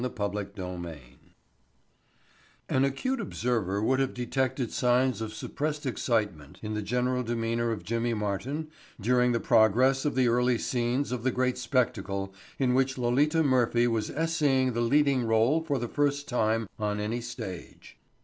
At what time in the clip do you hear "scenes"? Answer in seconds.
10.57-11.11